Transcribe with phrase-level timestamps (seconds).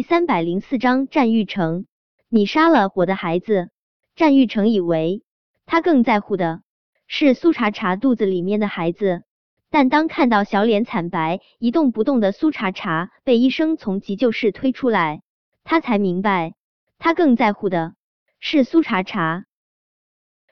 [0.00, 1.84] 第三百零四章战玉成，
[2.30, 3.68] 你杀了我的孩子。
[4.16, 5.22] 战玉成以为
[5.66, 6.62] 他更在乎的
[7.06, 9.24] 是苏茶茶肚子里面的孩子，
[9.68, 15.20] 但当看到小脸惨白、一动不动的苏茶茶被医生从急救室推出来，
[15.64, 16.54] 他才明白，
[16.98, 17.92] 他更在乎的
[18.38, 19.44] 是苏茶茶。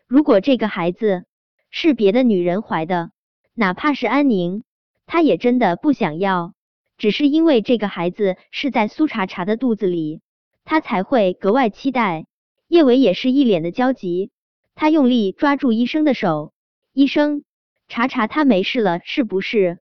[0.06, 1.24] 如果这个孩子
[1.70, 3.12] 是别的女人怀的，
[3.54, 4.62] 哪怕是安宁，
[5.06, 6.52] 他也真的不想要。
[6.98, 10.20] 只是因为这个孩子是在苏茶茶的肚子里，
[10.64, 12.26] 他才会格外期待。
[12.66, 14.30] 叶维也是一脸的焦急，
[14.74, 16.52] 他用力抓住医生的手。
[16.92, 17.44] 医生，
[17.86, 19.78] 查查他没事了是不是？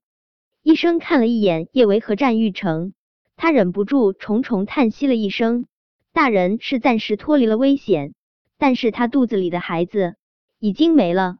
[0.62, 2.94] 医生看了一眼叶维和战玉成，
[3.36, 5.66] 他忍不住重重叹息了一声。
[6.12, 8.14] 大人是暂时脱离了危险，
[8.58, 10.14] 但是他肚子里的孩子
[10.58, 11.38] 已经没了。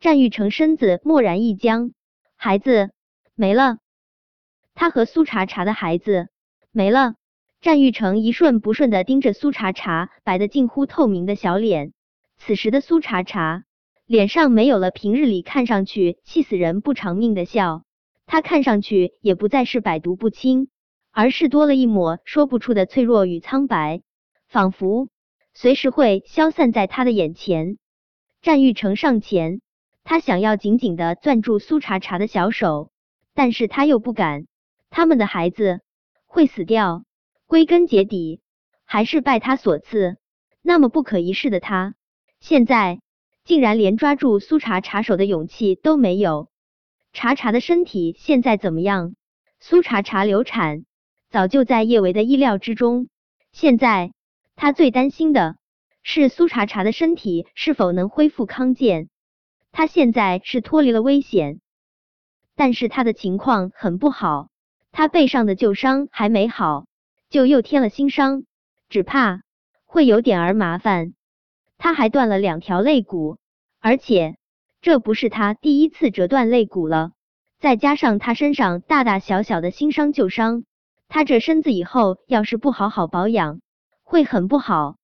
[0.00, 1.92] 战玉成身子蓦然一僵，
[2.36, 2.90] 孩子
[3.34, 3.78] 没了。
[4.74, 6.28] 他和苏茶茶的孩子
[6.72, 7.14] 没了。
[7.60, 11.94] 战玉成一瞬不瞬的盯着苏茶茶白的近乎透明的小脸。
[12.36, 13.64] 此时的苏茶茶
[14.04, 17.84] 脸上没有了平日里看上去气死人不偿命的笑，
[18.26, 20.68] 他看上去也不再是百毒不侵，
[21.10, 24.02] 而是多了一抹说不出的脆弱与苍白，
[24.46, 25.08] 仿佛
[25.54, 27.78] 随时会消散在他的眼前。
[28.42, 29.62] 战玉成上前，
[30.02, 32.90] 他想要紧紧的攥住苏茶茶的小手，
[33.32, 34.44] 但是他又不敢。
[34.96, 35.80] 他们的孩子
[36.24, 37.02] 会死掉，
[37.46, 38.40] 归根结底
[38.84, 40.18] 还是拜他所赐。
[40.62, 41.96] 那么不可一世的他，
[42.38, 43.00] 现在
[43.42, 46.48] 竟然连抓住苏茶茶手的勇气都没有。
[47.12, 49.16] 茶茶的身体现在怎么样？
[49.58, 50.84] 苏茶茶流产，
[51.28, 53.08] 早就在叶维的意料之中。
[53.50, 54.12] 现在
[54.54, 55.56] 他最担心的
[56.04, 59.08] 是苏茶茶的身体是否能恢复康健。
[59.72, 61.58] 他现在是脱离了危险，
[62.54, 64.50] 但是他的情况很不好。
[64.96, 66.86] 他背上的旧伤还没好，
[67.28, 68.44] 就又添了新伤，
[68.88, 69.42] 只怕
[69.84, 71.14] 会有点儿麻烦。
[71.78, 73.38] 他还断了两条肋骨，
[73.80, 74.36] 而且
[74.80, 77.10] 这不是他第一次折断肋骨了。
[77.58, 80.62] 再加上他身上大大小小的新伤旧伤，
[81.08, 83.60] 他这身子以后要是不好好保养，
[84.04, 84.94] 会很不好。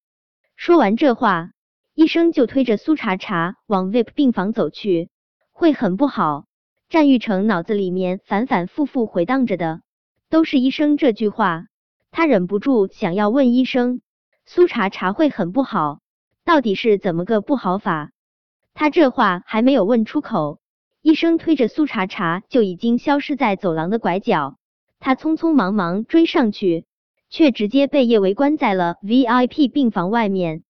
[0.55, 1.51] 说完这话，
[1.95, 5.11] 医生就推着苏茶茶往 VIP 病房走去，
[5.51, 6.45] 会很不好。
[6.91, 9.81] 战玉成脑子里面反反复复回荡着的
[10.29, 11.67] 都是医生这句话，
[12.11, 14.01] 他忍不住想要问医生：
[14.45, 16.01] 苏茶茶会很不好，
[16.45, 18.11] 到底是怎么个不好法？
[18.75, 20.59] 他这话还没有问出口，
[21.01, 24.57] 医生推着苏茶茶就已经消失在走廊的拐角。
[24.99, 26.87] 他匆匆忙忙追上去，
[27.29, 30.65] 却直接被叶维关在了 VIP 病房外面。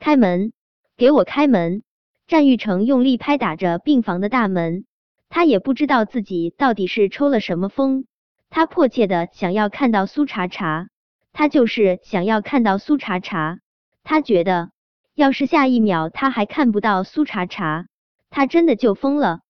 [0.00, 0.52] 开门，
[0.96, 1.84] 给我开门！
[2.26, 4.86] 战玉成用力拍打着病房的大门。
[5.34, 8.04] 他也不知道自己到底是抽了什么风，
[8.50, 10.88] 他迫切的想要看到苏茶茶，
[11.32, 13.58] 他就是想要看到苏茶茶。
[14.04, 14.72] 他觉得，
[15.14, 17.86] 要是下一秒他还看不到苏茶茶，
[18.28, 19.40] 他真的就疯了。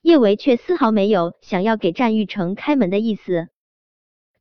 [0.00, 3.48] 叶维却丝毫没有想要给战玉成开门的意思，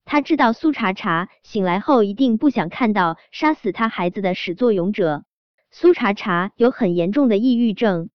[0.05, 5.25] 他知道苏茶茶醒来后一定不想看到杀死他孩子的始作俑者。
[5.69, 8.09] 苏茶茶有很严重的抑郁症。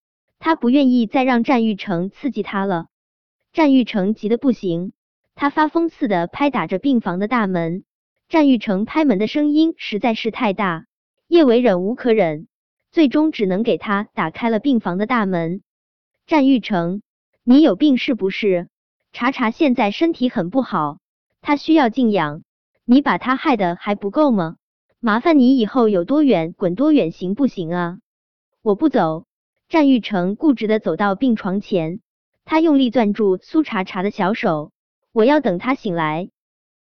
[0.44, 2.86] 他不愿意再让战玉成刺激他了。
[3.52, 4.92] 战玉成急得不行，
[5.36, 7.84] 他发疯似的拍打着病房的大门。
[8.28, 10.86] 战玉成拍门的声音实在是太大，
[11.28, 12.48] 叶伟忍无可忍，
[12.90, 15.62] 最终只能给他打开了病房的大门。
[16.26, 17.02] 战玉成，
[17.44, 18.68] 你有病是不是？
[19.12, 20.98] 查查现在身体很不好，
[21.40, 22.42] 他需要静养，
[22.84, 24.56] 你把他害的还不够吗？
[24.98, 27.98] 麻烦你以后有多远滚多远，行不行啊？
[28.60, 29.24] 我不走。
[29.72, 32.00] 战玉成固执的走到病床前，
[32.44, 34.70] 他用力攥住苏茶茶的小手。
[35.12, 36.28] 我要等他醒来。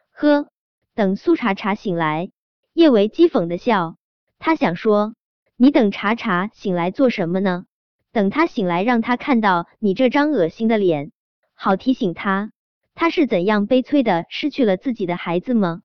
[0.09, 0.47] 呵，
[0.95, 2.31] 等苏茶茶醒来。
[2.73, 3.97] 叶维讥讽的笑，
[4.39, 5.13] 他想说，
[5.55, 7.66] 你等茶茶醒来做什么呢？
[8.11, 11.11] 等他醒来，让他看到你这张恶心的脸，
[11.53, 12.51] 好提醒他，
[12.95, 15.83] 他是怎样悲催的失去了自己的孩子吗？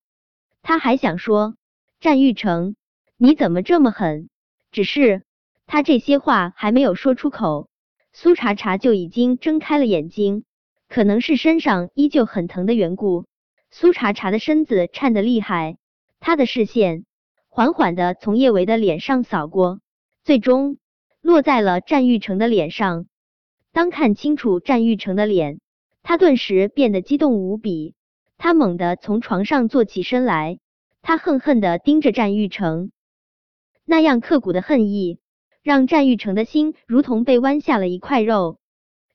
[0.63, 1.55] 他还想说，
[2.01, 2.77] 战玉成，
[3.19, 4.31] 你怎么这么狠？
[4.73, 5.23] 只是。
[5.67, 7.69] 他这些话还没有说出口，
[8.13, 10.45] 苏茶茶就已经睁开了眼睛。
[10.89, 13.25] 可能是身上依旧很疼的缘故，
[13.71, 15.79] 苏茶茶的身子颤得厉害。
[16.21, 17.05] 他的视线
[17.49, 19.81] 缓缓的从叶维的脸上扫过，
[20.23, 20.77] 最终
[21.21, 23.07] 落在了战玉成的脸上。
[23.73, 25.59] 当看清楚战玉成的脸，
[26.05, 27.95] 他顿时变得激动无比。
[28.39, 30.61] 他猛地从床上坐起身来，
[31.03, 32.93] 他恨恨的盯着战玉成，
[33.85, 35.19] 那样刻骨的恨意。
[35.65, 38.59] 让战玉成的心如同被剜下了一块肉。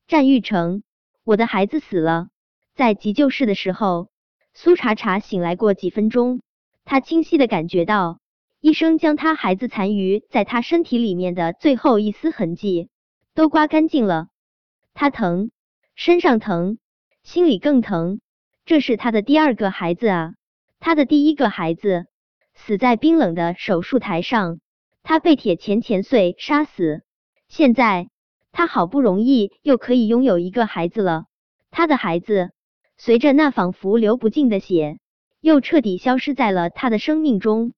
[0.07, 0.81] 战玉成，
[1.23, 2.29] 我的孩子死了，
[2.73, 4.09] 在急救室的时候，
[4.55, 6.41] 苏茶茶醒来过几分钟，
[6.85, 8.19] 他清晰的感觉到，
[8.61, 12.89] 医生将他孩子残余在他身体里面的最后一丝痕迹
[13.35, 14.29] 都刮干净了。
[14.95, 15.51] 他疼，
[15.93, 16.79] 身上疼，
[17.21, 18.21] 心里更疼。
[18.65, 20.33] 这是他的第二个孩子啊！
[20.79, 22.07] 他的第一个孩子
[22.55, 24.59] 死在冰冷的手术台上，
[25.03, 27.03] 他被铁钳钳碎杀死。
[27.47, 28.09] 现在
[28.51, 31.25] 他好不容易又可以拥有一个孩子了，
[31.71, 32.51] 他的孩子
[32.97, 34.99] 随着那仿佛流不尽的血，
[35.41, 37.73] 又彻底消失在了他的生命中。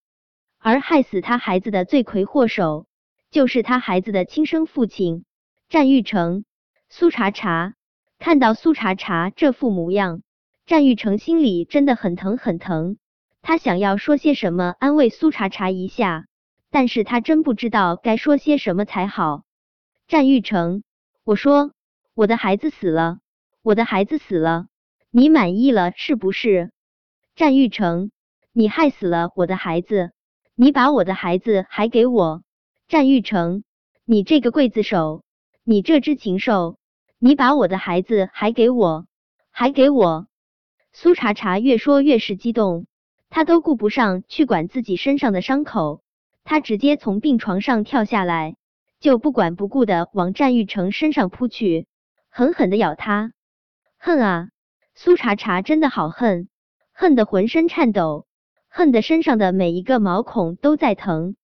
[0.57, 2.85] 而害死他孩子的罪魁祸首，
[3.31, 5.25] 就是他孩子的亲生父亲
[5.69, 6.45] 战玉成。
[6.89, 7.75] 苏茶茶
[8.19, 10.21] 看到苏茶茶这副模样。
[10.67, 12.97] 战玉成心里真的很疼很疼，
[13.41, 16.27] 他想要说些什么安慰苏茶茶一下，
[16.71, 19.43] 但是他真不知道该说些什么才好。
[20.07, 20.83] 战玉成，
[21.23, 21.73] 我说
[22.15, 23.19] 我的孩子死了，
[23.61, 24.67] 我的孩子死了，
[25.11, 26.71] 你满意了是不是？
[27.35, 28.11] 战玉成，
[28.53, 30.11] 你害死了我的孩子，
[30.55, 32.41] 你把我的孩子还给我。
[32.87, 33.63] 战玉成，
[34.05, 35.23] 你这个刽子手，
[35.63, 36.77] 你这只禽兽，
[37.19, 39.07] 你把我的孩子还给我，
[39.49, 40.27] 还给我。
[40.93, 42.85] 苏茶茶越说越是激动，
[43.29, 46.00] 他都顾不上去管自己身上的伤口，
[46.43, 48.55] 他直接从病床上跳下来，
[48.99, 51.87] 就不管不顾的往战玉成身上扑去，
[52.29, 53.31] 狠狠的咬他。
[53.97, 54.49] 恨啊！
[54.95, 56.49] 苏茶茶真的好恨，
[56.91, 58.25] 恨得浑身颤抖，
[58.67, 61.35] 恨得身上的每一个毛孔都在疼。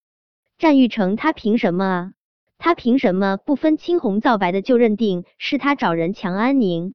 [0.58, 2.12] 战玉成他凭什么啊？
[2.58, 6.94] 他凭什么不分青红皂白的就认定是他找人强安宁？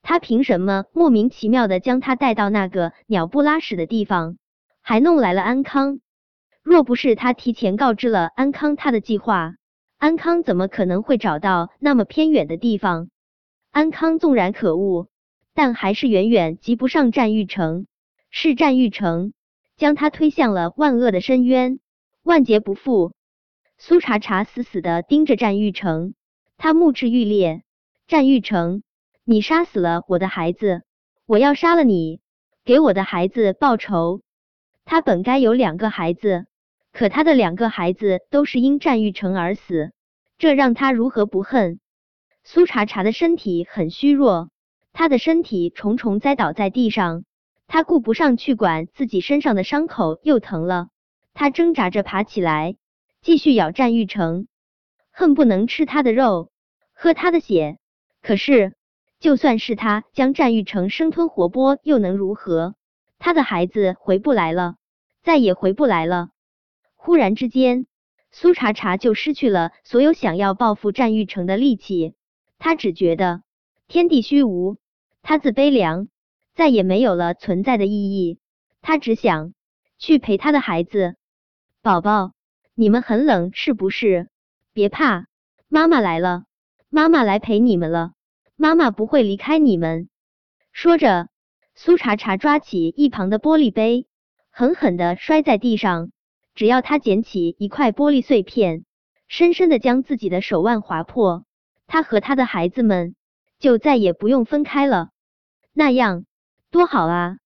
[0.00, 4.38] 他凭什么莫名其妙的将他带到那个鸟不拉屎的地方，
[4.80, 6.00] 还弄来了安康？
[6.62, 9.54] 若不是他提前告知了安康他的计划，
[9.98, 13.08] 安康怎么可能会找到那么偏远的地方？
[13.70, 15.08] 安康纵然可恶，
[15.54, 17.86] 但还是远远及不上战玉成。
[18.30, 19.32] 是战玉成
[19.76, 21.80] 将他推向了万恶的深渊，
[22.22, 23.12] 万劫不复。
[23.78, 26.14] 苏茶茶死死的盯着战玉成，
[26.56, 27.62] 他目赤欲裂。
[28.06, 28.82] 战玉成。
[29.24, 30.82] 你杀死了我的孩子，
[31.26, 32.20] 我要杀了你，
[32.64, 34.20] 给我的孩子报仇。
[34.84, 36.46] 他本该有两个孩子，
[36.92, 39.92] 可他的两个孩子都是因战玉成而死，
[40.38, 41.80] 这让他如何不恨？
[42.44, 44.50] 苏茶茶的身体很虚弱，
[44.92, 47.24] 他的身体重重栽倒在地上，
[47.66, 50.88] 他顾不上去管自己身上的伤口又疼了，
[51.34, 52.76] 他挣扎着爬起来，
[53.22, 54.46] 继续咬战玉成，
[55.10, 56.50] 恨不能吃他的肉，
[56.92, 57.78] 喝他的血。
[58.22, 58.74] 可是。
[59.22, 62.74] 就算是他将战玉成生吞活剥，又能如何？
[63.20, 64.74] 他的孩子回不来了，
[65.22, 66.30] 再也回不来了。
[67.04, 67.86] 忽然之间，
[68.30, 72.14] 苏茶茶就失去了所有想要报复战玉成的力气。
[72.60, 73.42] 他只觉得
[73.88, 74.76] 天地虚无，
[75.20, 76.06] 他自悲凉，
[76.54, 78.38] 再也没有了存在的意义。
[78.82, 79.52] 他只想
[79.98, 81.16] 去陪他的孩子。
[81.82, 82.34] 宝宝，
[82.76, 84.28] 你们很冷是不是？
[84.72, 85.26] 别怕，
[85.66, 86.44] 妈妈来了，
[86.88, 88.12] 妈妈来陪你们了。
[88.54, 90.08] 妈妈不会离开你们。
[90.70, 91.30] 说着，
[91.74, 94.06] 苏茶茶抓起一旁的玻璃杯，
[94.50, 96.12] 狠狠的摔在地上。
[96.54, 98.84] 只要他捡起一块玻璃碎片，
[99.26, 101.44] 深深的将自己的手腕划破，
[101.86, 103.14] 他和他的孩子们
[103.58, 105.10] 就再也不用分开了。
[105.72, 106.26] 那样
[106.70, 107.36] 多好啊！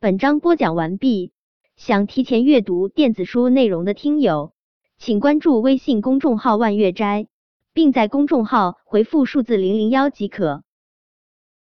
[0.00, 1.32] 本章播讲完毕。
[1.76, 4.54] 想提前阅读电子书内容的听友，
[4.96, 7.28] 请关注微信公众号“万月斋”。
[7.76, 10.64] 并在公众号回复数字零零幺即可。